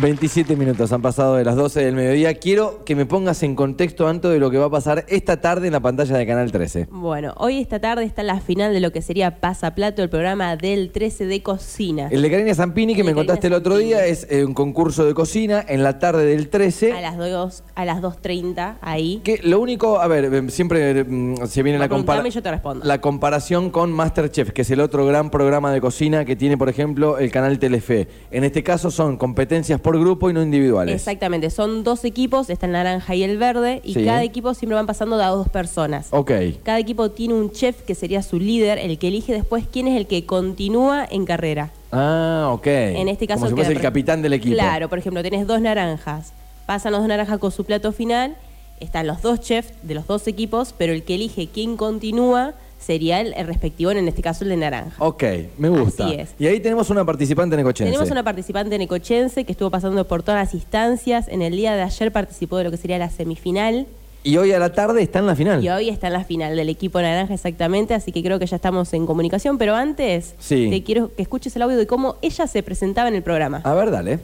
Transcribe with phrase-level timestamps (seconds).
[0.00, 2.32] 27 minutos han pasado de las 12 del mediodía.
[2.34, 5.66] Quiero que me pongas en contexto, Anto, de lo que va a pasar esta tarde
[5.66, 6.88] en la pantalla de Canal 13.
[6.90, 10.90] Bueno, hoy esta tarde está la final de lo que sería Pasaplato, el programa del
[10.90, 12.08] 13 de cocina.
[12.10, 15.12] El de Karina Zampini, que me contaste el otro día, es eh, un concurso de
[15.12, 16.92] cocina en la tarde del 13.
[16.92, 19.20] A las 2, a las 2.30, ahí.
[19.22, 22.42] Que lo único, a ver, eh, siempre mm, se viene la, Preguntame compara- y yo
[22.42, 22.86] te respondo.
[22.86, 26.70] la comparación con Masterchef, que es el otro gran programa de cocina que tiene, por
[26.70, 28.08] ejemplo, el canal Telefe.
[28.30, 30.94] En este caso son competencias por grupo y no individuales.
[30.94, 34.04] Exactamente, son dos equipos, está el naranja y el verde, y Sí.
[34.04, 36.08] cada equipo siempre van pasando de a dos personas.
[36.10, 36.30] Ok.
[36.62, 39.96] Cada equipo tiene un chef que sería su líder, el que elige después quién es
[39.96, 41.70] el que continúa en carrera.
[41.92, 42.66] Ah, ok.
[42.66, 44.54] En este caso Como si fuese el capitán del equipo.
[44.54, 46.32] Claro, por ejemplo, tenés dos naranjas.
[46.66, 48.36] Pasan los dos naranjas con su plato final.
[48.78, 53.20] Están los dos chefs de los dos equipos, pero el que elige quién continúa sería
[53.20, 54.96] el, el respectivo, en este caso el de naranja.
[54.98, 55.22] Ok,
[55.58, 56.06] me gusta.
[56.06, 56.30] Así es.
[56.38, 57.92] Y ahí tenemos una participante necochense.
[57.92, 61.28] Tenemos una participante necochense que estuvo pasando por todas las instancias.
[61.28, 63.86] En el día de ayer participó de lo que sería la semifinal.
[64.22, 65.64] Y hoy a la tarde está en la final.
[65.64, 68.56] Y hoy está en la final del equipo naranja exactamente, así que creo que ya
[68.56, 69.56] estamos en comunicación.
[69.56, 70.68] Pero antes, Sí.
[70.70, 73.62] te quiero que escuches el audio de cómo ella se presentaba en el programa.
[73.64, 74.18] A ver, dale.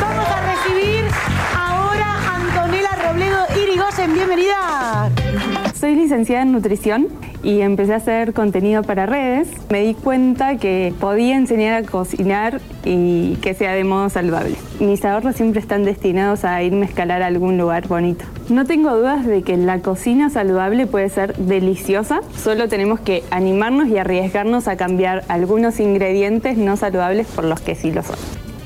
[0.00, 1.04] Vamos a recibir
[1.56, 4.12] ahora a Antonella Robledo Irigoyen.
[4.14, 5.10] Bienvenida.
[5.78, 7.08] Soy licenciada en nutrición
[7.42, 9.48] y empecé a hacer contenido para redes.
[9.70, 14.56] Me di cuenta que podía enseñar a cocinar y que sea de modo saludable.
[14.78, 18.24] Mis ahorros siempre están destinados a irme a escalar a algún lugar bonito.
[18.48, 23.88] No tengo dudas de que la cocina saludable puede ser deliciosa, solo tenemos que animarnos
[23.88, 28.16] y arriesgarnos a cambiar algunos ingredientes no saludables por los que sí lo son.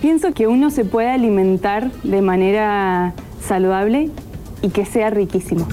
[0.00, 4.10] Pienso que uno se puede alimentar de manera saludable
[4.62, 5.66] y que sea riquísimo.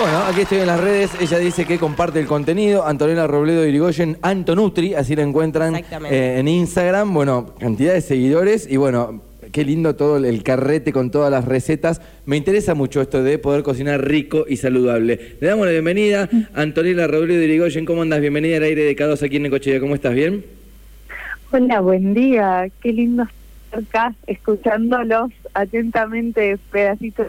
[0.00, 1.10] Bueno, aquí estoy en las redes.
[1.20, 2.86] Ella dice que comparte el contenido.
[2.86, 7.12] Antonella Robledo Irigoyen, Antonutri, así la encuentran eh, en Instagram.
[7.12, 11.44] Bueno, cantidad de seguidores y bueno, qué lindo todo el- el carrete con todas las
[11.44, 12.00] recetas.
[12.26, 15.36] Me interesa mucho esto de poder cocinar rico y saludable.
[15.40, 17.84] Le damos la bienvenida a Antonella Robledo Irigoyen.
[17.84, 18.20] ¿Cómo andas?
[18.20, 19.80] Bienvenida al aire de K2 aquí en Necochea.
[19.80, 20.14] ¿Cómo estás?
[20.14, 20.44] ¿Bien?
[21.50, 22.68] Hola, buen día.
[22.82, 23.24] Qué lindo
[23.72, 27.26] estar acá escuchándolos atentamente, pedacitos.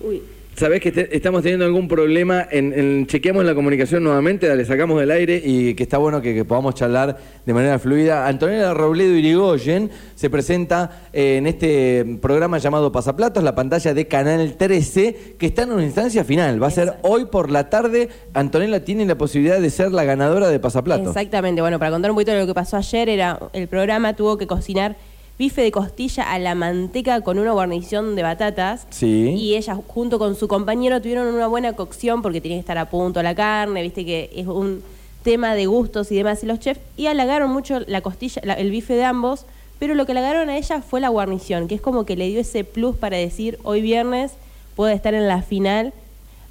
[0.00, 0.20] Uy,
[0.54, 4.64] Sabés que te- estamos teniendo algún problema en, en- chequeamos la comunicación nuevamente, la le
[4.66, 8.26] sacamos del aire y que está bueno que, que podamos charlar de manera fluida.
[8.28, 14.54] Antonella Robledo Irigoyen se presenta eh, en este programa llamado Pasaplatos, la pantalla de Canal
[14.56, 16.62] 13, que está en una instancia final.
[16.62, 18.10] Va a ser hoy por la tarde.
[18.34, 21.08] Antonella tiene la posibilidad de ser la ganadora de Pasaplatos.
[21.08, 24.36] Exactamente, bueno, para contar un poquito de lo que pasó ayer, era el programa tuvo
[24.36, 24.96] que cocinar
[25.42, 28.86] bife de costilla a la manteca con una guarnición de batatas.
[28.90, 29.34] Sí.
[29.36, 32.88] Y ella, junto con su compañero, tuvieron una buena cocción porque tiene que estar a
[32.88, 34.82] punto la carne, viste que es un
[35.24, 36.42] tema de gustos y demás.
[36.44, 39.44] Y los chefs, y halagaron mucho la costilla, la- el bife de ambos,
[39.80, 42.40] pero lo que halagaron a ella fue la guarnición, que es como que le dio
[42.40, 44.32] ese plus para decir, hoy viernes
[44.76, 45.92] puede estar en la final.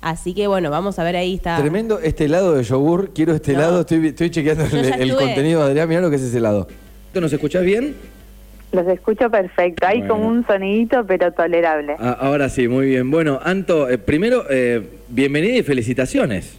[0.02, 1.58] Así que bueno, vamos a ver ahí está.
[1.58, 3.12] Tremendo este helado de yogur.
[3.14, 3.60] Quiero este No.
[3.60, 3.80] helado.
[3.82, 5.88] Estoy, estoy chequeando el, el contenido de Adrián.
[5.88, 6.68] Mirá lo que es ese helado.
[7.14, 7.96] ¿Nos escuchás bien?
[8.72, 9.86] Los escucho perfecto.
[9.86, 10.14] Hay Bueno.
[10.16, 11.96] como un sonidito, pero tolerable.
[12.00, 13.12] Ah, ahora sí, muy bien.
[13.12, 16.58] Bueno, Anto, eh, primero, eh, bienvenida y felicitaciones.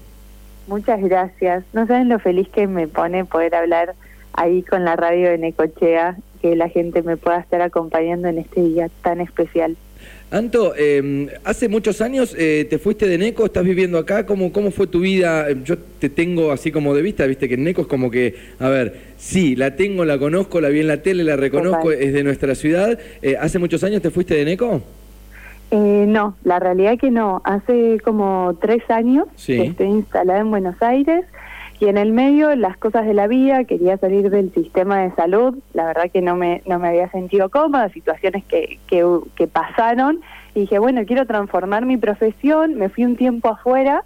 [0.68, 1.64] Muchas gracias.
[1.72, 3.94] No saben lo feliz que me pone poder hablar
[4.34, 8.60] ahí con la radio de Necochea, que la gente me pueda estar acompañando en este
[8.62, 9.76] día tan especial.
[10.32, 14.70] Anto, eh, hace muchos años eh, te fuiste de Neco, estás viviendo acá, ¿Cómo, ¿cómo
[14.70, 15.50] fue tu vida?
[15.50, 18.70] Eh, Yo te tengo así como de vista, viste que Neco es como que, a
[18.70, 22.00] ver, sí, la tengo, la conozco, la vi en la tele, la reconozco, Total.
[22.02, 22.98] es de nuestra ciudad.
[23.20, 24.80] Eh, ¿Hace muchos años te fuiste de Neco?
[25.70, 27.42] Eh, no, la realidad que no.
[27.44, 29.56] Hace como tres años Sí.
[29.58, 31.26] que estoy instalada en Buenos Aires
[31.82, 35.58] y en el medio las cosas de la vida, quería salir del sistema de salud,
[35.74, 39.04] la verdad que no me, no me había sentido cómoda, situaciones que, que,
[39.34, 40.20] que pasaron
[40.54, 44.04] y dije, bueno, quiero transformar mi profesión, me fui un tiempo afuera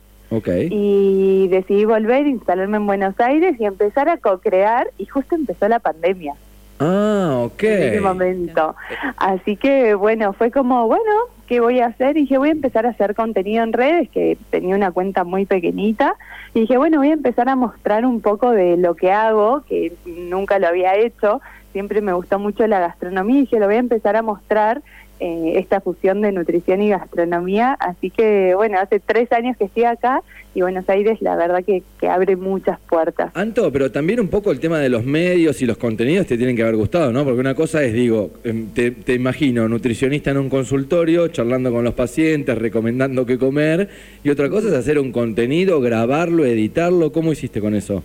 [0.71, 5.79] y decidí volver, instalarme en Buenos Aires y empezar a co-crear y justo empezó la
[5.79, 6.35] pandemia
[6.79, 7.63] Ah, ok.
[7.63, 8.77] en ese momento.
[9.17, 11.13] Así que bueno, fue como, bueno,
[11.47, 12.17] ¿qué voy a hacer?
[12.17, 15.47] Y dije, voy a empezar a hacer contenido en redes, que tenía una cuenta muy
[15.47, 16.17] pequeñita.
[16.55, 19.93] Y dije, bueno, voy a empezar a mostrar un poco de lo que hago, que
[20.05, 21.41] nunca lo había hecho.
[21.73, 24.83] Siempre me gustó mucho la gastronomía y dije, lo voy a empezar a mostrar
[25.21, 27.72] eh, esta fusión de nutrición y gastronomía.
[27.74, 30.22] Así que bueno, hace tres años que estoy acá
[30.54, 33.30] y Buenos Aires la verdad que, que abre muchas puertas.
[33.34, 36.57] Anto, pero también un poco el tema de los medios y los contenidos te tienen
[36.57, 37.24] que haber gustado, ¿no?
[37.24, 41.84] Porque una cosa es, digo, em, te, te imagino, nutricionista en un consultorio, charlando con
[41.84, 43.89] los pacientes, recomendando qué comer,
[44.24, 47.12] y otra cosa es hacer un contenido, grabarlo, editarlo.
[47.12, 48.03] ¿Cómo hiciste con eso?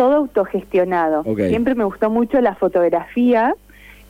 [0.00, 1.24] todo autogestionado.
[1.34, 3.54] Siempre me gustó mucho la fotografía,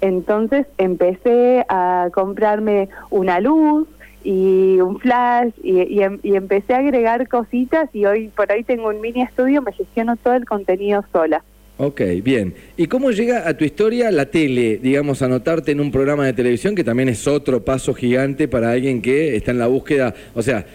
[0.00, 3.86] entonces empecé a comprarme una luz
[4.22, 9.00] y un flash em- y empecé a agregar cositas y hoy por hoy tengo un
[9.00, 11.42] mini estudio, me gestiono todo el contenido sola.
[11.78, 12.54] Ok, bien.
[12.76, 16.74] ¿Y cómo llega a tu historia la tele, digamos, anotarte en un programa de televisión,
[16.74, 20.14] que también es otro paso gigante para alguien que está en la búsqueda?
[20.34, 20.66] O sea,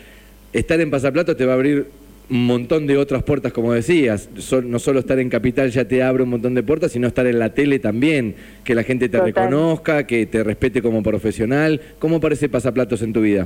[0.52, 1.86] estar en Pasaplato te va a abrir
[2.30, 4.30] un montón de otras puertas, como decías.
[4.64, 7.40] No solo estar en Capital ya te abre un montón de puertas, sino estar en
[7.40, 9.34] la tele también, que la gente te Total.
[9.34, 11.82] reconozca, que te respete como profesional.
[12.00, 13.46] ¿Cómo parece Pasaplatos en tu vida?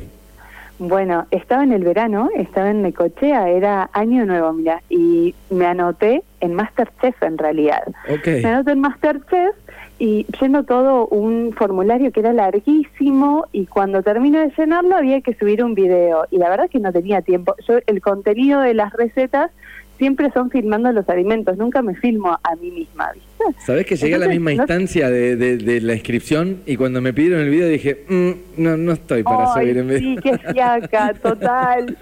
[0.80, 6.24] Bueno, estaba en el verano, estaba en Necochea, era año nuevo, mira, y me anoté
[6.40, 7.84] en Masterchef en realidad.
[8.10, 8.26] Ok.
[8.28, 9.56] Me anoté en Masterchef
[10.00, 15.36] y lleno todo un formulario que era larguísimo y cuando termino de llenarlo había que
[15.36, 17.54] subir un video y la verdad que no tenía tiempo.
[17.68, 19.52] Yo el contenido de las recetas
[20.00, 23.30] siempre son filmando los alimentos, nunca me filmo a mí misma, ¿viste?
[23.66, 27.02] Sabés que llegué a la misma no- instancia de, de- de la inscripción y cuando
[27.02, 28.32] me pidieron el video dije, "Mm,
[28.64, 30.00] no, no estoy para Ay, subir en video.
[30.00, 31.96] sí, qué fiaca, total.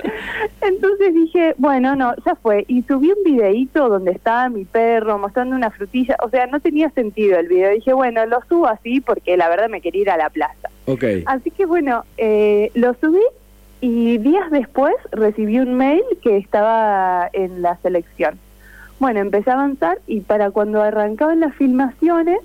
[0.62, 2.66] Entonces dije, bueno, no, ya fue.
[2.68, 6.16] Y subí un videíto donde estaba mi perro mostrando una frutilla.
[6.24, 7.72] O sea, no tenía sentido el video.
[7.72, 10.70] Dije, bueno, lo subo así porque la verdad me quería ir a la plaza.
[10.86, 11.04] Ok.
[11.26, 13.22] Así que bueno, eh, lo subí
[13.82, 18.40] y días después recibí un mail que estaba en la selección.
[19.00, 22.40] Bueno, empecé a avanzar y para cuando arrancaban las filmaciones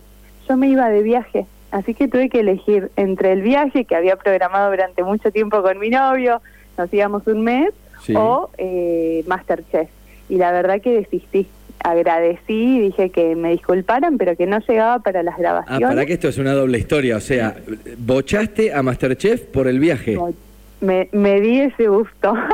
[0.48, 1.46] yo me iba de viaje.
[1.70, 5.78] Así que tuve que elegir entre el viaje que había programado durante mucho tiempo con
[5.78, 6.42] mi novio,
[6.76, 7.70] nos íbamos un mes,
[8.02, 8.14] Sí.
[8.16, 9.88] o eh, Masterchef.
[10.28, 11.46] Y la verdad que desistí.
[11.84, 15.88] Agradecí y dije que me disculparan, pero que no llegaba para las Ah, grabaciones.
[15.88, 17.16] para que esto es una doble historia.
[17.16, 17.56] O sea,
[17.98, 20.14] bochaste a Masterchef por el viaje.
[20.14, 20.32] No,
[20.82, 22.34] me, me di ese gusto.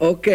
[0.00, 0.28] Ok.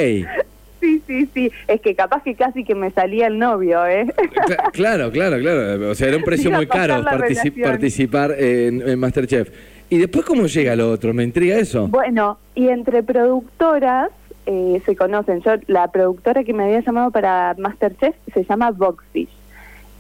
[0.81, 1.49] sí, sí, sí.
[1.69, 4.05] Es que capaz que casi que me salía el novio, ¿eh?
[4.45, 5.89] Cla- claro, claro, claro.
[5.89, 7.53] O sea, era un precio Iba muy caro relación.
[7.63, 9.49] participar en, en Masterchef.
[9.89, 11.13] ¿Y después cómo llega lo otro?
[11.13, 11.87] ¿Me intriga eso?
[11.87, 14.09] bueno, y entre productoras
[14.47, 15.41] eh, se conocen.
[15.43, 19.29] Yo, la productora que me había llamado para Masterchef se llama Boxfish.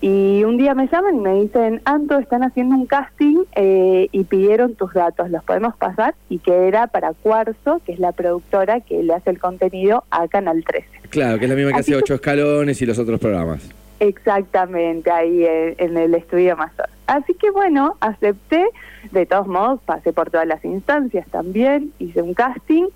[0.03, 4.25] Y un día me llaman y me dicen, Anto, están haciendo un casting eh, y
[4.25, 6.13] pidieron tus datos, ¿los podemos pasar?
[6.27, 10.27] Y que era para Cuarzo, que es la productora que le hace el contenido a
[10.27, 10.85] Canal 13.
[11.09, 13.69] Claro, que es la misma que Así hace Ocho Escalones y los otros programas.
[14.01, 16.89] Exactamente, ahí en, en el estudio mayor.
[17.07, 18.65] Así que bueno, acepté,
[19.13, 22.87] de todos modos pasé por todas las instancias también, hice un casting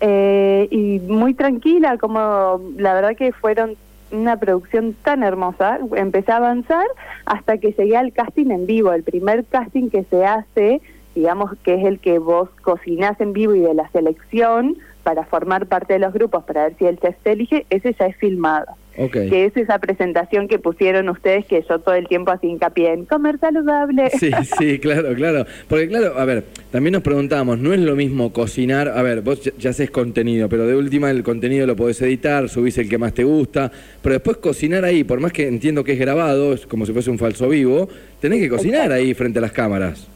[0.00, 3.74] eh, y muy tranquila, como la verdad que fueron
[4.12, 6.86] una producción tan hermosa, empecé a avanzar
[7.24, 10.80] hasta que llegué al casting en vivo, el primer casting que se hace,
[11.14, 15.66] digamos que es el que vos cocinás en vivo y de la selección para formar
[15.66, 18.76] parte de los grupos, para ver si el chef te elige, ese ya es filmado
[18.94, 23.06] Que es esa presentación que pusieron ustedes que yo todo el tiempo hacía hincapié en
[23.06, 24.10] comer saludable.
[24.10, 25.46] Sí, sí, claro, claro.
[25.68, 29.42] Porque claro, a ver, también nos preguntábamos, no es lo mismo cocinar, a ver, vos
[29.42, 32.98] ya, ya haces contenido, pero de última el contenido lo podés editar, subís el que
[32.98, 33.72] más te gusta,
[34.02, 37.10] pero después cocinar ahí, por más que entiendo que es grabado, es como si fuese
[37.10, 37.88] un falso vivo,
[38.20, 40.06] tenés que cocinar ahí frente a las cámaras.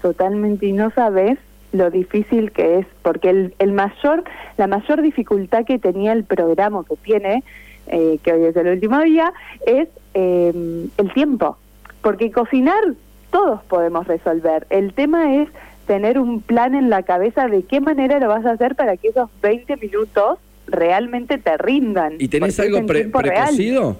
[0.00, 1.38] Totalmente, y no sabes
[1.72, 4.24] lo difícil que es, porque el, el mayor,
[4.56, 7.42] la mayor dificultad que tenía el programa que tiene,
[7.88, 9.32] eh, que hoy es el último día,
[9.66, 10.52] es eh,
[10.96, 11.56] el tiempo.
[12.02, 12.82] Porque cocinar
[13.30, 14.66] todos podemos resolver.
[14.70, 15.48] El tema es
[15.86, 19.08] tener un plan en la cabeza de qué manera lo vas a hacer para que
[19.08, 22.14] esos 20 minutos realmente te rindan.
[22.18, 23.12] ¿Y tenés algo pre- real.
[23.12, 23.96] precocido?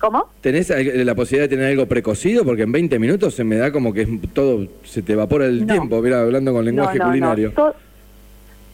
[0.00, 0.26] ¿Cómo?
[0.40, 2.44] ¿Tenés la posibilidad de tener algo precocido?
[2.44, 5.66] Porque en 20 minutos se me da como que es todo, se te evapora el
[5.66, 5.74] No.
[5.74, 7.50] tiempo, mira, hablando con lenguaje No, no, culinario.
[7.52, 7.74] To-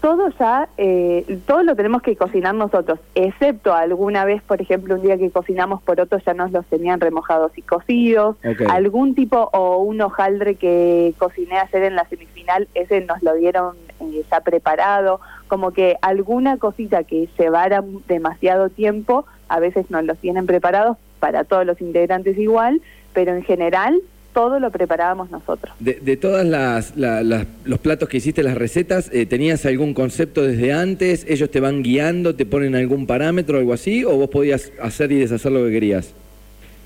[0.04, 5.00] todo ya, eh, todo lo tenemos que cocinar nosotros, excepto alguna vez, por ejemplo, un
[5.00, 8.36] día que cocinamos por otros ya nos los tenían remojados y cocidos,
[8.68, 13.76] algún tipo o un hojaldre que cociné ayer en la semifinal, ese nos lo dieron
[14.00, 20.18] eh, ya preparado, como que alguna cosita que llevara demasiado tiempo, a veces nos los
[20.18, 22.82] tienen preparados para todos los integrantes igual,
[23.14, 23.98] pero en general
[24.34, 25.74] todo lo preparábamos nosotros.
[25.80, 29.94] De, de todas las, la- las- los platos que hiciste, las recetas, eh, ¿tenías algún
[29.94, 31.24] concepto desde antes?
[31.26, 34.04] ¿Ellos te van guiando, te ponen algún parámetro o algo así?
[34.04, 36.12] ¿O vos podías hacer y deshacer lo que querías?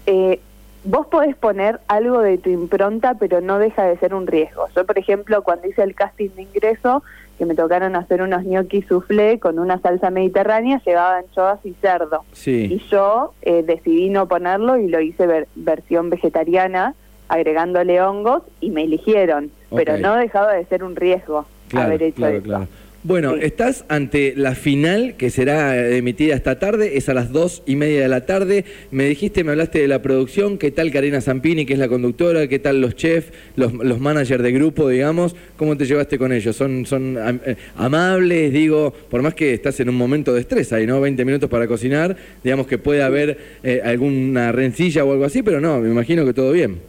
[0.06, 0.38] eh,
[0.84, 4.66] vos podés poner algo de tu impronta, pero no deja de ser un riesgo.
[4.74, 7.02] Yo, por ejemplo, cuando hice el casting de ingreso,
[7.36, 12.24] que me tocaron hacer unos gnocchi soufflé con una salsa mediterránea, llevaba anchoas y cerdo.
[12.32, 12.68] Sí.
[12.70, 16.94] Y yo eh, decidí no ponerlo y lo hice ver- versión vegetariana,
[17.28, 19.50] agregándole hongos, y me eligieron.
[19.74, 22.44] Pero no dejaba de ser un riesgo Claro, haber hecho claro, eso.
[22.44, 22.68] claro.
[23.04, 23.40] Bueno, Sí.
[23.42, 27.76] estás ante la final que será eh, emitida esta tarde, es a las dos y
[27.76, 28.64] media de la tarde.
[28.90, 32.48] Me dijiste, me hablaste de la producción, ¿qué tal Karina Zampini, que es la conductora?
[32.48, 35.36] ¿Qué tal los chefs, los, los managers de grupo, digamos?
[35.56, 36.56] ¿Cómo te llevaste con ellos?
[36.56, 38.52] ¿Son, son am- eh, amables?
[38.52, 41.00] Digo, por más que estás en un momento de estrés ahí, ¿no?
[41.00, 45.60] 20 minutos para cocinar, digamos que puede haber eh, alguna rencilla o algo así, pero
[45.60, 46.80] no, me imagino que todo bien.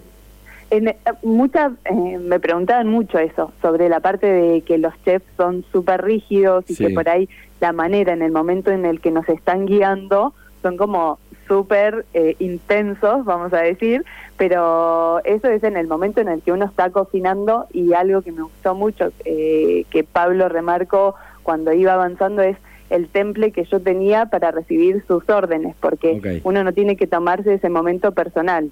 [0.72, 5.26] En, eh, muchas eh, me preguntaban mucho eso, sobre la parte de que los chefs
[5.36, 6.88] son súper rígidos y Sí.
[6.88, 7.28] que por ahí
[7.60, 12.36] la manera en el momento en el que nos están guiando son como súper eh,
[12.40, 14.06] intensos, vamos a decir,
[14.38, 18.32] pero eso es en el momento en el que uno está cocinando y algo que
[18.32, 22.56] me gustó mucho, eh, que Pablo remarcó cuando iba avanzando es
[22.92, 27.56] el temple que yo tenía para recibir sus órdenes, porque uno no tiene que tomarse
[27.56, 28.72] ese momento personal.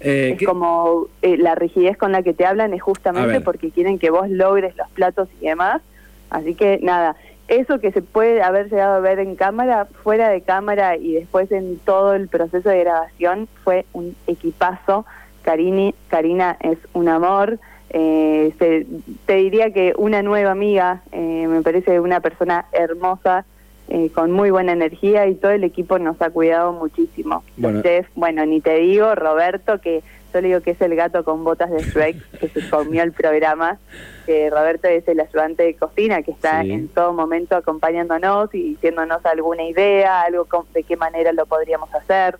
[0.00, 3.70] Eh, Es ¿qué- como eh, la rigidez con la que te hablan es justamente porque
[3.70, 5.82] quieren que vos logres los platos y demás.
[6.30, 7.16] Así que nada,
[7.48, 11.50] eso que se puede haber llegado a ver en cámara, fuera de cámara y después
[11.52, 15.04] en todo el proceso de grabación fue un equipazo.
[15.42, 17.58] Carini, Karina es un amor.
[17.92, 18.86] Eh, se-
[19.26, 23.44] te diría que una nueva amiga, eh, me parece una persona hermosa,
[23.90, 27.44] eh, con muy buena energía y todo el equipo nos ha cuidado muchísimo.
[27.56, 27.82] Bueno.
[27.82, 31.42] Chefs, bueno, ni te digo, Roberto, que yo le digo que es el gato con
[31.42, 33.78] botas de Shrek, que se comió el programa,
[34.26, 36.70] que Roberto es el ayudante de cocina, que está Sí.
[36.70, 41.92] en todo momento acompañándonos y diciéndonos alguna idea, algo con- de qué manera lo podríamos
[41.94, 42.38] hacer.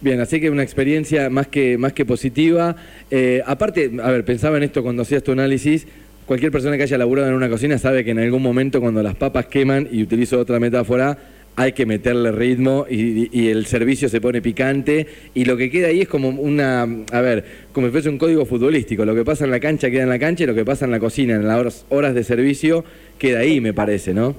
[0.00, 2.74] Bien, así que una experiencia más que, más que positiva.
[3.10, 5.86] Eh, aparte, a ver, pensaba en esto cuando hacías tu análisis.
[6.32, 9.14] Cualquier persona que haya laburado en una cocina sabe que en algún momento cuando las
[9.14, 11.18] papas queman, y utilizo otra metáfora,
[11.56, 15.88] hay que meterle ritmo y, y el servicio se pone picante y lo que queda
[15.88, 19.04] ahí es como una, a ver, como si fuese un código futbolístico.
[19.04, 20.92] Lo que pasa en la cancha queda en la cancha y lo que pasa en
[20.92, 22.82] la cocina, en las horas, de servicio,
[23.18, 24.34] queda ahí, me parece, ¿no?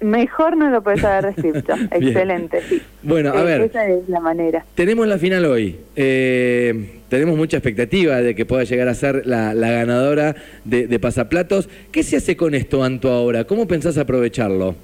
[0.00, 1.74] Mejor no lo puedes haber descrito.
[1.90, 2.80] Excelente, sí.
[3.02, 3.60] Bueno, a Eh, ver.
[3.62, 4.64] Esa es la manera.
[4.76, 5.76] Tenemos la final hoy.
[5.96, 10.98] Eh, tenemos mucha expectativa de que pueda llegar a ser la, la ganadora de, de
[10.98, 11.68] Pasaplatos.
[11.92, 13.44] ¿Qué se hace con esto, Anto, ahora?
[13.44, 14.74] ¿Cómo pensás aprovecharlo?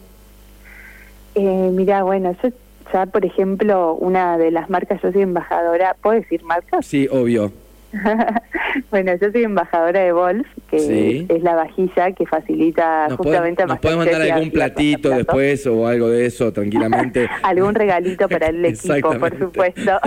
[1.35, 2.51] Eh, mira, bueno, yo
[2.93, 6.87] ya, por ejemplo, una de las marcas, yo soy embajadora, ¿puedo decir marcas?
[6.87, 7.51] Sí, obvio.
[8.91, 11.27] bueno, yo soy embajadora de Wolf, que Sí.
[11.29, 15.67] es la vajilla que facilita ¿Nos puede, justamente a nos puede mandar algún platito después
[15.67, 17.29] o algo de eso, tranquilamente?
[17.43, 19.99] Algún regalito para el equipo, por supuesto.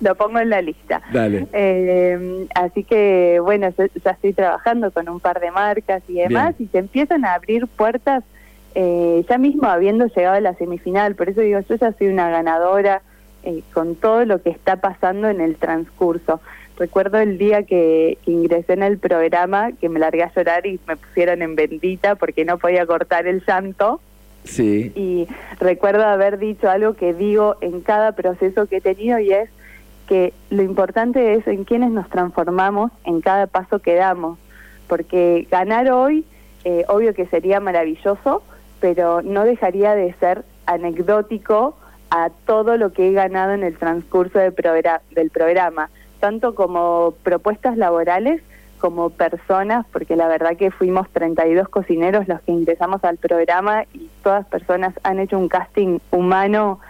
[0.00, 1.02] Lo pongo en la lista.
[1.12, 1.46] Dale.
[1.52, 6.54] Eh, así que, bueno, yo ya estoy trabajando con un par de marcas y demás,
[6.58, 8.22] y se empiezan a abrir puertas
[8.74, 11.14] eh, ya mismo habiendo llegado a la semifinal.
[11.16, 13.02] Por eso digo, yo ya soy una ganadora
[13.42, 16.40] eh, con todo lo que está pasando en el transcurso.
[16.80, 20.80] Recuerdo el día que, que ingresé en el programa, que me largué a llorar y
[20.88, 24.00] me pusieron en bendita porque no podía cortar el llanto.
[24.44, 24.90] Sí.
[24.94, 25.28] Y
[25.60, 29.50] recuerdo haber dicho algo que digo en cada proceso que he tenido y es
[30.08, 34.38] que lo importante es en quienes nos transformamos en cada paso que damos.
[34.88, 36.24] Porque ganar hoy,
[36.64, 38.42] eh, obvio que sería maravilloso,
[38.80, 41.76] pero no dejaría de ser anecdótico
[42.08, 45.90] a todo lo que he ganado en el transcurso del, progra- del programa,
[46.20, 48.42] tanto como propuestas laborales
[48.78, 54.08] como personas, porque la verdad que fuimos 32 cocineros los que ingresamos al programa y
[54.22, 56.80] todas personas han hecho un casting humano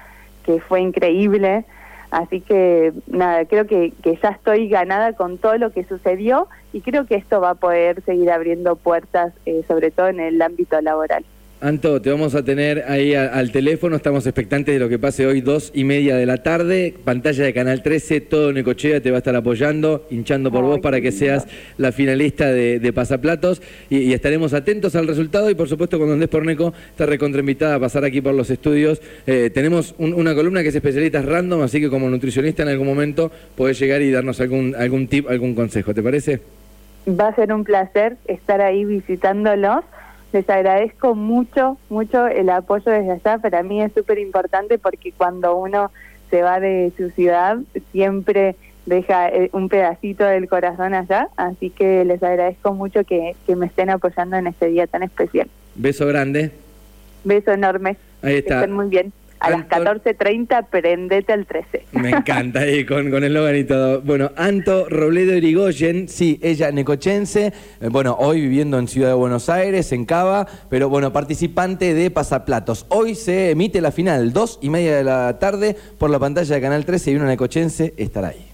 [0.45, 1.65] que fue increíble.
[2.11, 6.81] Así que nada, creo que, que ya estoy ganada con todo lo que sucedió y
[6.81, 10.81] creo que esto va a poder seguir abriendo puertas, eh, sobre todo en el ámbito
[10.81, 11.25] laboral.
[11.63, 15.27] Anto, te vamos a tener ahí a- al teléfono, estamos expectantes de lo que pase
[15.27, 19.17] hoy, dos y media de la tarde, pantalla de Canal 13, todo Necochea te va
[19.17, 23.61] a estar apoyando, hinchando por Ay, vos para que seas la finalista de, de Pasaplatos
[23.91, 27.75] y, y estaremos atentos al resultado y por supuesto cuando andes por Neco, está recontrainvitada
[27.75, 29.03] a pasar aquí por los estudios.
[29.27, 32.87] Eh, tenemos un- una columna que es especialistas random, así que como nutricionista en algún
[32.87, 36.41] momento podés llegar y darnos algún, algún tip, algún consejo, ¿te parece?
[37.07, 39.85] Va a ser un placer estar ahí visitándolos.
[40.33, 43.39] Les agradezco mucho, mucho el apoyo desde allá.
[43.39, 45.91] Para mí es súper importante porque cuando uno
[46.31, 47.59] se va de su ciudad
[47.91, 48.55] siempre
[48.87, 51.29] deja eh, un pedacito del corazón allá.
[51.37, 55.49] Así que les agradezco mucho que, que me estén apoyando en este día tan especial.
[55.75, 56.53] Beso grande.
[57.25, 57.97] Beso enorme.
[58.23, 58.49] Ahí está.
[58.49, 59.13] Que estén muy bien.
[59.41, 61.87] A las Anton- 14.30, prendete al 13.
[61.93, 64.01] Me encanta ahí con, con el eslogan y todo.
[64.03, 67.47] Bueno, Anto Robledo Irigoyen, sí, ella necochense,
[67.81, 72.11] eh, bueno, hoy viviendo en Ciudad de Buenos Aires, en Cava, pero bueno, participante de
[72.11, 72.85] Pasaplatos.
[72.91, 76.61] Hoy se emite la final, dos y media de la tarde, por la pantalla de
[76.61, 78.50] Canal 13 y una necochense estará ahí.